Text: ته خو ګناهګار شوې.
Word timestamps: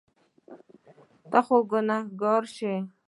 ته 1.31 1.39
خو 1.45 1.57
ګناهګار 1.71 2.43
شوې. 2.55 2.77